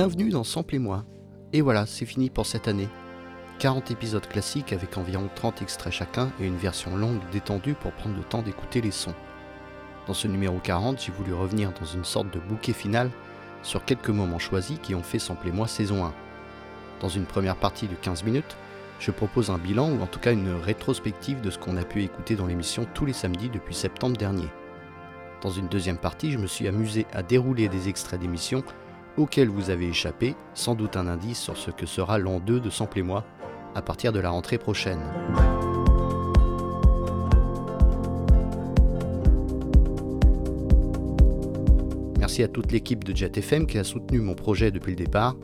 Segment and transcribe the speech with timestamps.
[0.00, 1.04] Bienvenue dans Sample et moi.
[1.52, 2.88] Et voilà, c'est fini pour cette année.
[3.58, 8.16] 40 épisodes classiques avec environ 30 extraits chacun et une version longue détendue pour prendre
[8.16, 9.12] le temps d'écouter les sons.
[10.06, 13.10] Dans ce numéro 40, j'ai voulu revenir dans une sorte de bouquet final
[13.62, 16.14] sur quelques moments choisis qui ont fait Sample et moi saison 1.
[17.02, 18.56] Dans une première partie de 15 minutes,
[19.00, 22.02] je propose un bilan ou en tout cas une rétrospective de ce qu'on a pu
[22.02, 24.48] écouter dans l'émission tous les samedis depuis septembre dernier.
[25.42, 28.64] Dans une deuxième partie, je me suis amusé à dérouler des extraits d'émissions
[29.16, 32.70] auxquels vous avez échappé, sans doute un indice sur ce que sera l'an 2 de
[32.70, 33.24] Sample et moi
[33.74, 35.00] à partir de la rentrée prochaine.
[42.18, 45.36] Merci à toute l'équipe de JetFM qui a soutenu mon projet depuis le départ,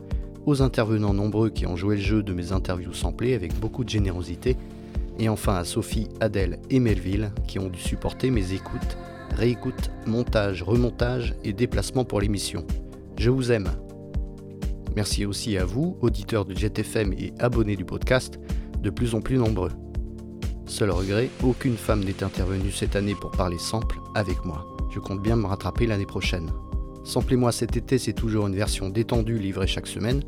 [0.45, 3.89] aux intervenants nombreux qui ont joué le jeu de mes interviews samplées avec beaucoup de
[3.89, 4.55] générosité,
[5.19, 8.97] et enfin à Sophie, Adèle et Melville qui ont dû supporter mes écoutes,
[9.35, 12.65] réécoutes, montage, remontage et déplacements pour l'émission.
[13.17, 13.71] Je vous aime.
[14.95, 18.39] Merci aussi à vous, auditeurs de JetFM et abonnés du podcast,
[18.79, 19.71] de plus en plus nombreux.
[20.67, 24.67] Seul regret, aucune femme n'est intervenue cette année pour parler sample avec moi.
[24.91, 26.51] Je compte bien me rattraper l'année prochaine.
[27.03, 30.21] Samplez-moi cet été, c'est toujours une version détendue livrée chaque semaine.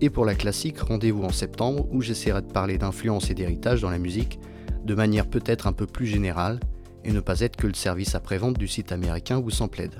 [0.00, 3.90] Et pour la classique, rendez-vous en septembre où j'essaierai de parler d'influence et d'héritage dans
[3.90, 4.40] la musique,
[4.84, 6.58] de manière peut-être un peu plus générale,
[7.04, 9.92] et ne pas être que le service après-vente du site américain ou Sampled.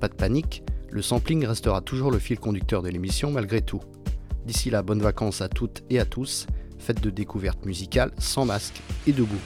[0.00, 0.63] Pas de panique,
[0.94, 3.80] le sampling restera toujours le fil conducteur de l'émission malgré tout.
[4.46, 6.46] D'ici là, bonnes vacances à toutes et à tous,
[6.78, 9.40] faites de découvertes musicales sans masque et debout.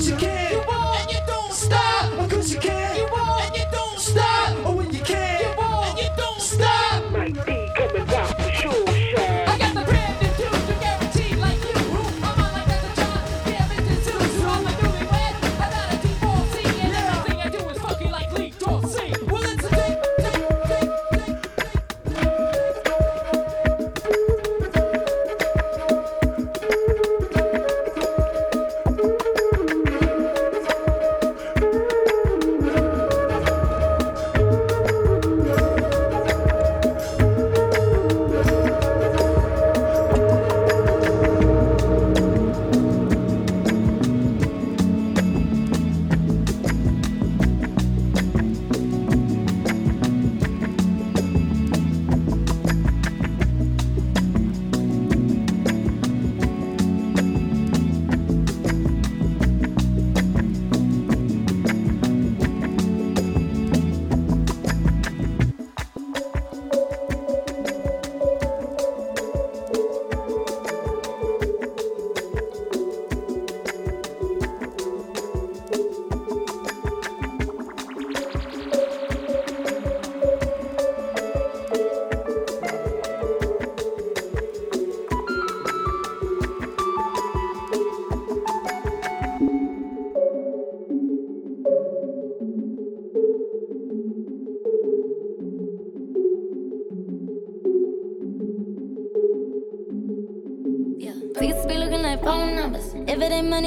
[0.00, 0.39] what you can.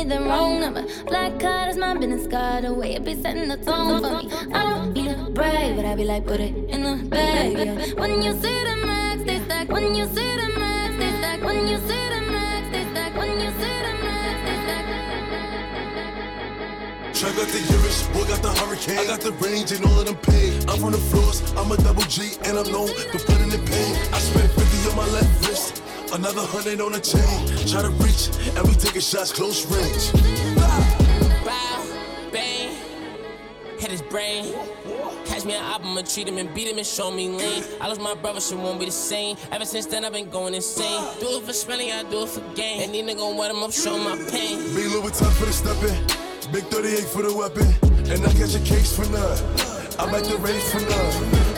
[0.03, 0.83] Money, then wrong number.
[1.05, 2.65] Black card is my business card.
[2.65, 4.29] The way it be setting the tone for me.
[4.53, 7.53] I don't need to brag, but I be like, put it in the bag.
[7.57, 7.93] Yeah.
[7.95, 9.69] When you see the max, they stack.
[9.69, 11.41] When you see the max, they stack.
[11.41, 13.15] When you see the max, they stack.
[13.15, 14.85] When you see the max, they stack.
[17.13, 18.99] Track got the Urus, boy got the hurricane.
[18.99, 20.69] I got the range and all of them paid.
[20.69, 23.95] I'm from the floors, I'm a double G, and I'm known for putting in pain.
[24.11, 25.82] I spent 50 on my left wrist.
[26.13, 27.25] Another hundred on the chain.
[27.65, 30.13] Try to reach, and we taking shots close range.
[31.43, 31.85] Bow,
[32.31, 32.77] bang,
[33.79, 34.53] hit his brain.
[35.25, 37.63] Catch me an album and treat him and beat him and show me lean.
[37.81, 39.37] I lost my brother, shit won't be the same.
[39.51, 41.01] Ever since then, I've been going insane.
[41.19, 42.83] Do it for spending, I do it for gain.
[42.83, 44.59] And these niggas gon' wet him up, show my pain.
[44.75, 45.97] Big Louis time for the stepping.
[46.51, 47.65] Big 38 for the weapon.
[48.11, 49.37] And I catch a case for none.
[49.97, 51.52] I'm at the race for none.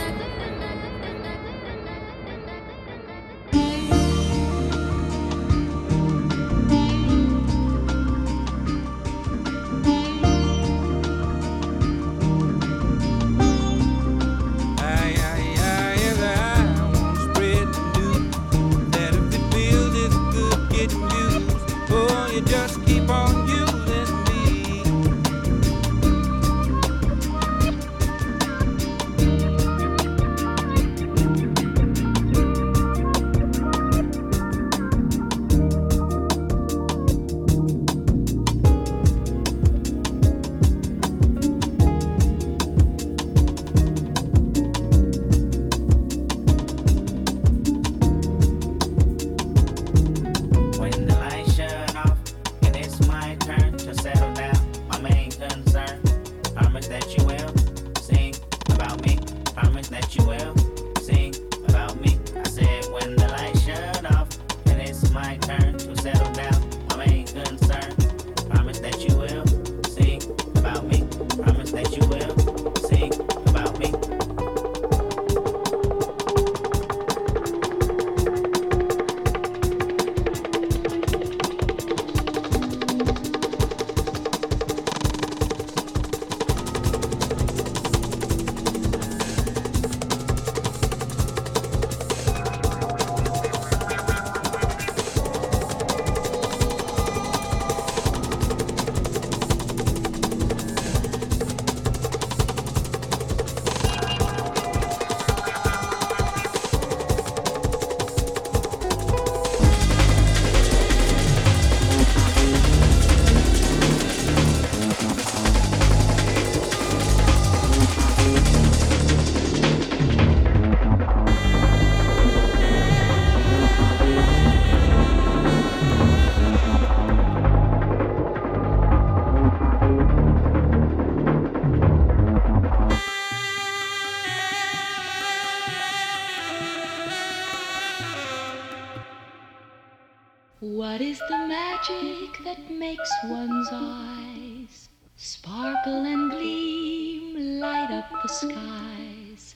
[142.85, 149.55] makes one's eyes sparkle and gleam, light up the skies.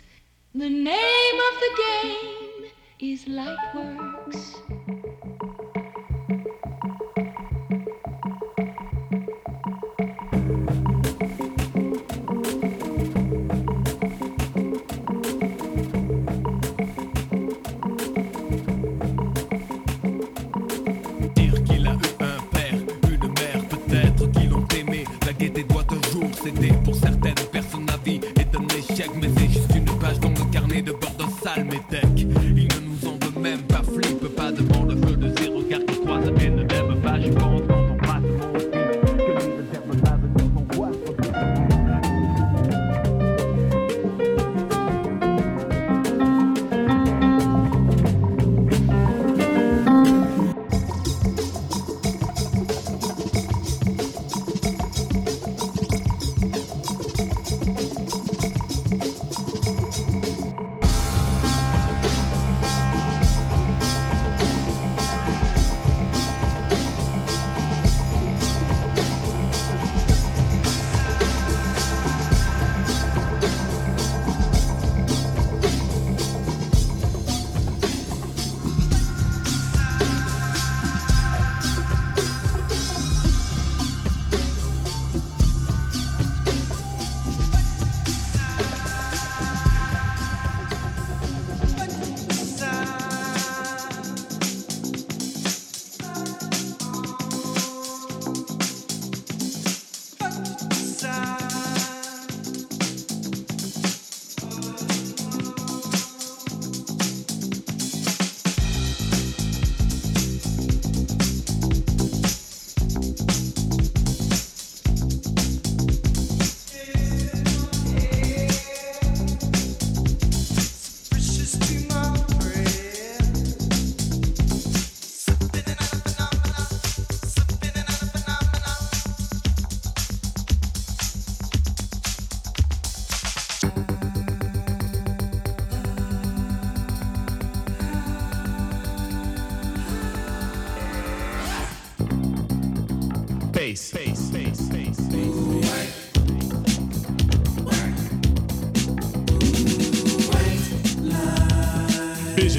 [0.56, 2.72] The name of the game
[3.12, 4.79] is Lightworks.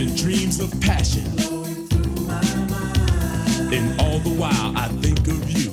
[0.01, 1.27] and dreams of passion.
[3.71, 5.73] And all the while I think of you.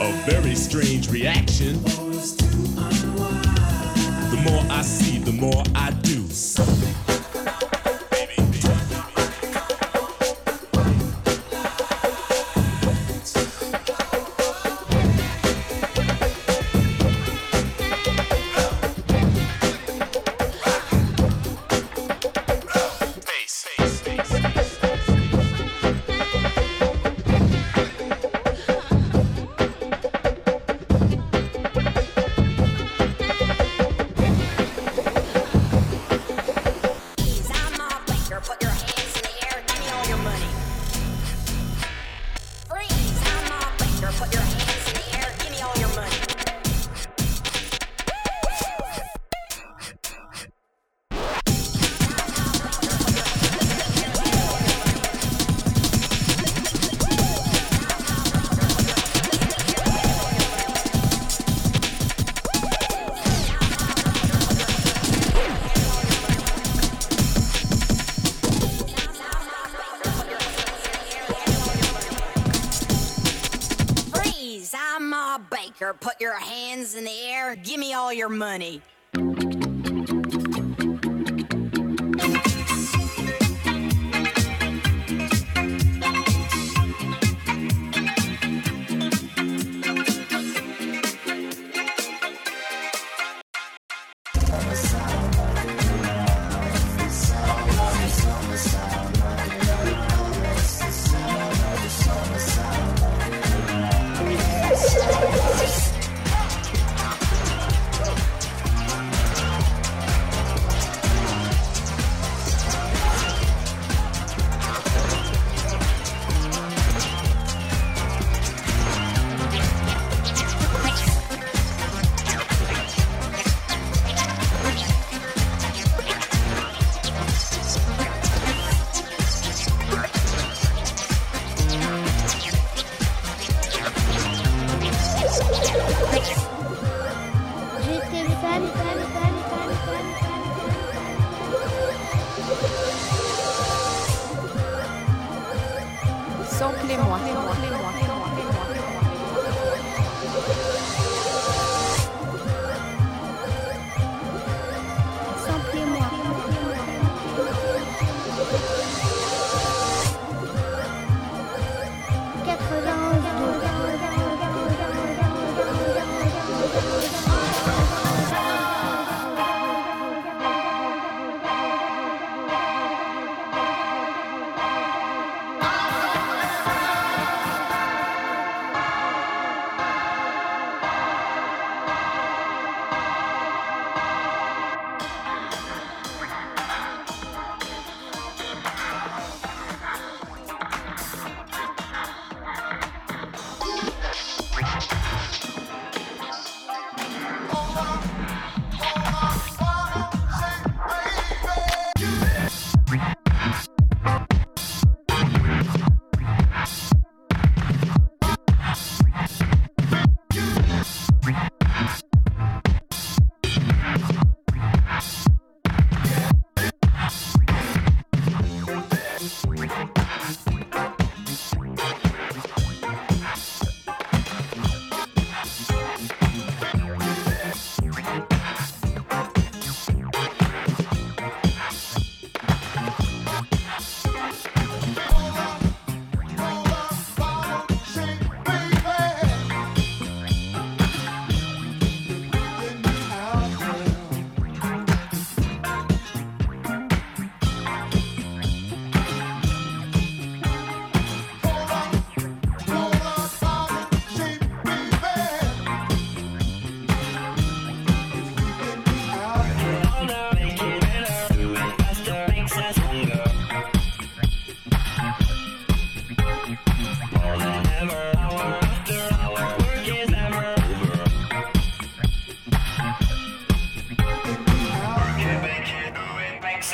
[0.00, 1.82] A very strange reaction.
[4.30, 6.28] The more I see, the more I do.
[6.28, 6.93] Something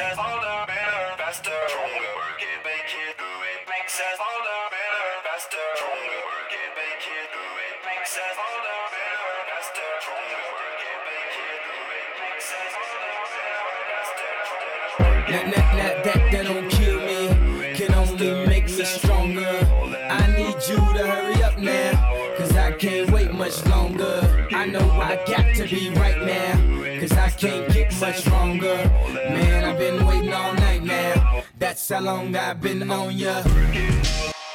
[0.00, 1.60] sense, all the better, faster.
[1.68, 3.60] Stronger, work it, make it, do it.
[3.68, 5.66] Makes sense, all the better, faster.
[5.76, 7.74] Stronger, work it, make it, do it.
[7.84, 9.90] Makes sense, all the better, faster.
[10.04, 12.06] Stronger, work it, make it, do it.
[12.24, 14.32] Makes sense, all the better, faster.
[15.32, 17.20] Nah, nah, nah, that, that don't kill me.
[17.76, 19.54] Can only make me stronger.
[20.08, 21.92] I need you to hurry up now.
[22.38, 24.48] Cause I can't wait much longer.
[24.52, 26.89] I know I got to be right now
[27.40, 28.76] can't get much longer.
[29.14, 33.42] Man, I've been waiting all night now, that's how long I've been on ya.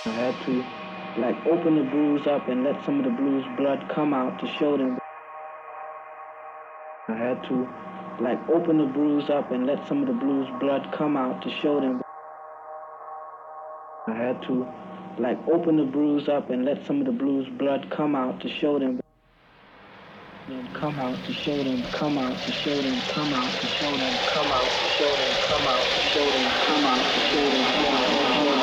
[0.06, 0.64] I had to
[1.20, 4.48] like open the bruise up and let some of the blues blood come out to
[4.60, 5.00] show them.
[7.08, 7.68] I had to
[8.22, 11.50] like open the bruise up and let some of the blues blood come out to
[11.50, 12.04] show them.
[14.08, 14.68] I had to
[15.18, 18.50] like open the bruise up and let some of the blues blood come out to
[18.50, 19.02] show them.
[20.48, 23.90] Then come out to show them, come out to show them, come out to show
[23.90, 27.50] them, come out to show them, come out to show them, come out to show
[27.50, 28.56] them, come out to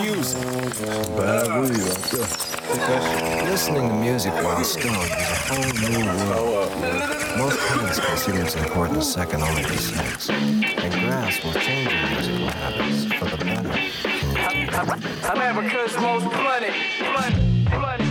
[0.00, 0.40] Music.
[1.16, 2.47] Bad weed out there.
[2.68, 6.70] Listening to music while stoned is a whole new world.
[7.38, 12.48] Most parents consider it important second only to sex, and grass will change your musical
[12.48, 13.72] habits for the better.
[15.24, 18.07] I'm Africa's most blunted, blunt, blunt,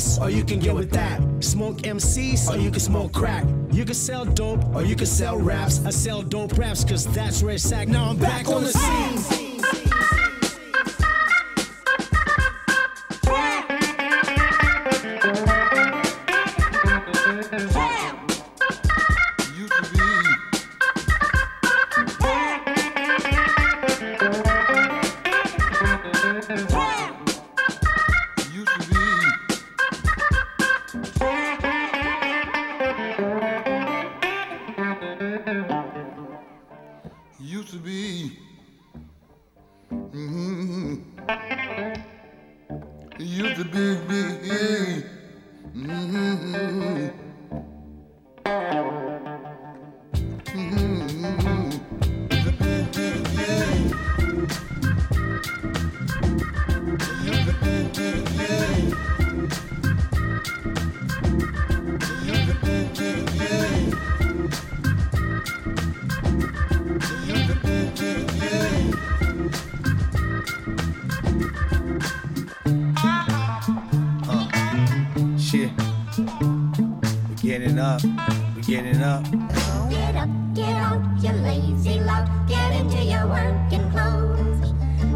[0.00, 1.20] this, or you can get with that.
[1.40, 3.44] Smoke MCs, or you can smoke crack.
[3.70, 5.84] You can sell dope, or you can sell raps.
[5.84, 7.88] I sell dope raps, cause that's where it's at.
[7.88, 9.39] Now I'm back, on the scene.
[78.82, 79.24] Getting up.
[79.90, 82.28] Get up, get out, you lazy lout.
[82.48, 84.72] Get into your working clothes.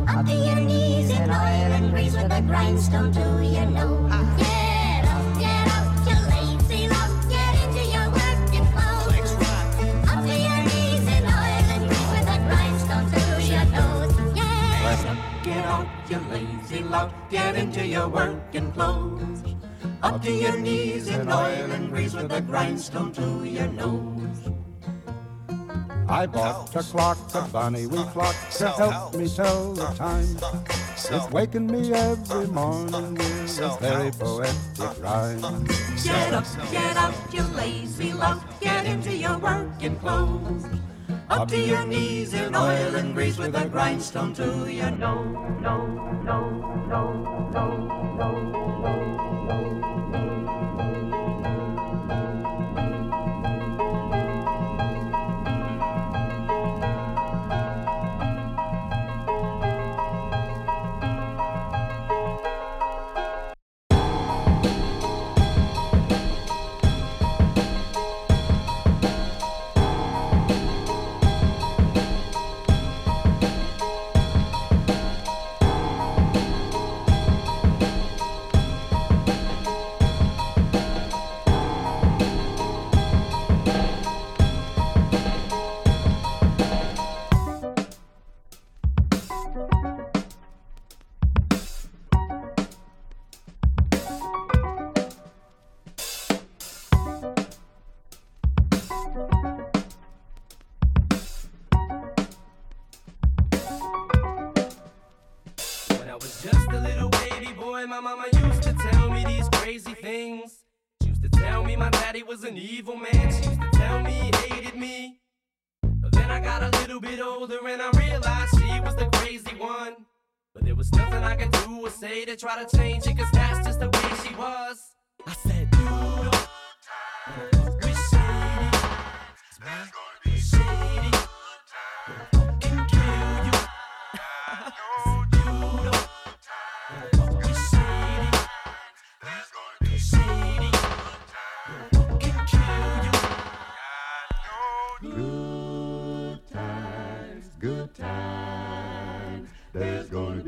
[0.07, 4.12] Up to your knees in oil and grease with a grindstone to your nose.
[4.37, 7.11] Get up, get out, you lazy lout.
[7.31, 9.33] Get into your working clothes.
[10.12, 14.37] Up to your knees in oil and grease with a grindstone to your nose.
[14.37, 15.16] Yeah.
[15.42, 17.11] Get out, you lazy lout.
[17.31, 19.54] Get into your working clothes.
[20.05, 24.51] Up to your knees in oil and grease with a grindstone to your nose.
[26.07, 30.37] I bought a clock, a bunny wee clock, to help me tell the time.
[30.93, 35.64] It's waking me every morning with a very poetic rhyme.
[36.05, 38.43] Get up, get out, you lazy lout.
[38.61, 40.67] Get into your working clothes.
[41.31, 45.35] Up to your knees in oil and grease with a grindstone to your nose.
[45.62, 45.87] No,
[46.23, 48.63] no, no, no, no,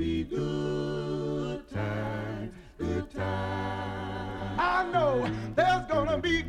[0.06, 4.56] be good times, good times.
[4.56, 6.44] I know there's gonna be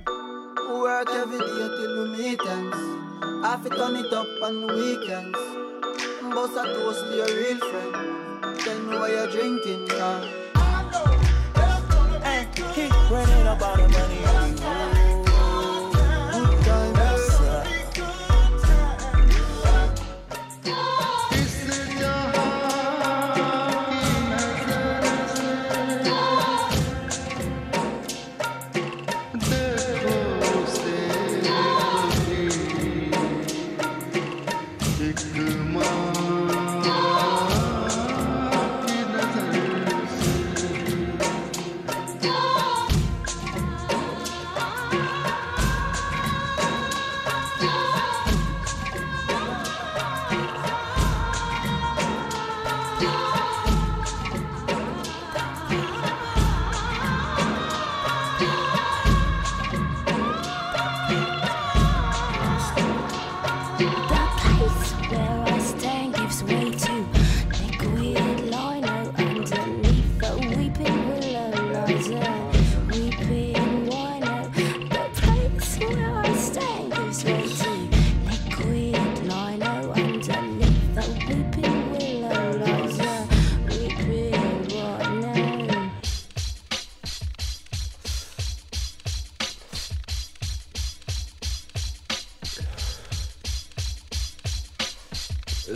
[0.69, 2.77] Work every day till we meet ends.
[3.45, 5.39] Have to turn it up on the weekends.
[6.35, 8.59] Boss a toast to your real friend.
[8.59, 10.19] Tell me why you're drinking, yeah.
[12.27, 14.26] Hey, he running about the money
[95.67, 95.75] Now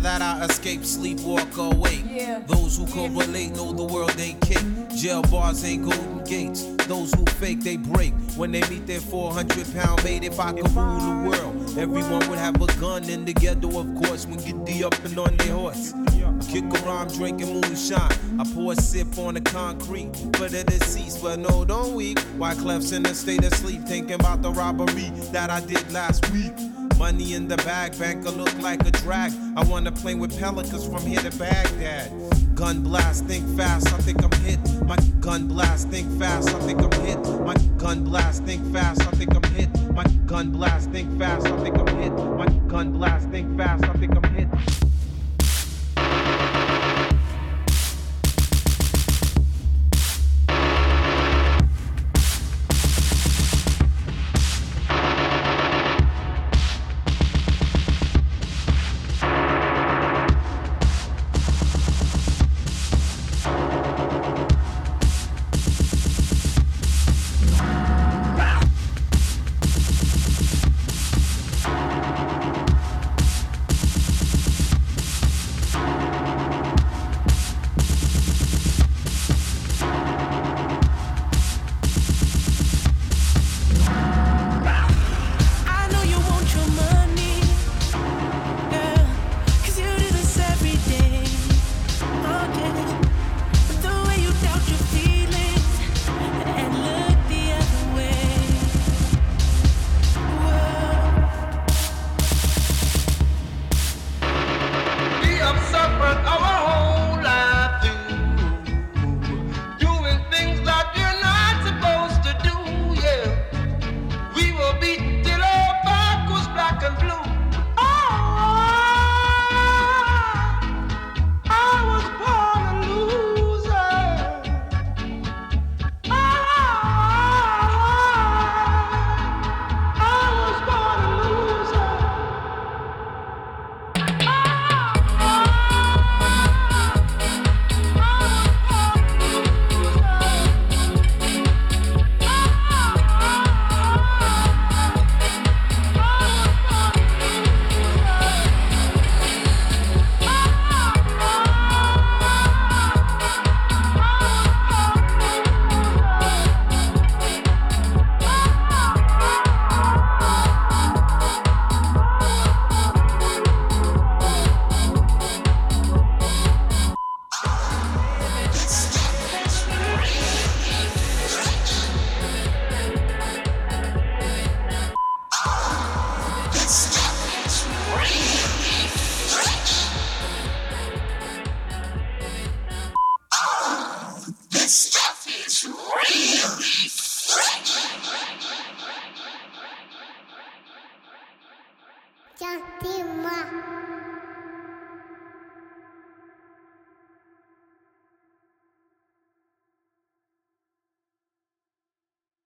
[0.00, 2.04] that I escape, sleep, walk, or wake.
[2.46, 3.98] Those who correlate know the world ain't cake.
[3.98, 4.07] Jail
[5.48, 6.64] bars ain't golden gates.
[6.86, 8.12] Those who fake, they break.
[8.36, 12.38] When they meet their 400 pound mate, if I could rule the world, everyone would
[12.38, 15.54] have a gun in the ghetto, of course, when get the up and on their
[15.54, 15.94] horse.
[16.50, 18.12] Kick around drinking moonshine.
[18.38, 22.18] I pour a sip on the concrete for the deceased, but no, don't weep.
[22.38, 26.52] Wyclef's in a state of sleep, thinking about the robbery that I did last week.
[26.98, 29.32] Money in the bag, banker look like a drag.
[29.56, 32.37] I wanna play with pelicans from here to Baghdad.
[32.58, 34.58] Gun blast, think fast, I think I'm hit.
[34.82, 37.18] My gun blast, think fast, I think I'm hit.
[37.44, 39.68] My gun blast, think fast, I think I'm hit.
[39.92, 42.12] My gun blast, think fast, I think I'm hit.
[42.12, 44.48] My gun blast, think fast, I think I'm hit.